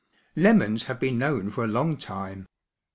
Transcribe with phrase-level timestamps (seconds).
[0.35, 2.47] Lemons have been known for a long time.